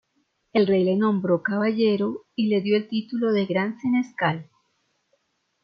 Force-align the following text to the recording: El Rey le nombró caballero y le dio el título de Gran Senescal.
El 0.51 0.65
Rey 0.65 0.83
le 0.83 0.95
nombró 0.95 1.43
caballero 1.43 2.25
y 2.35 2.47
le 2.47 2.61
dio 2.61 2.75
el 2.75 2.87
título 2.87 3.31
de 3.31 3.45
Gran 3.45 3.77
Senescal. 3.79 4.49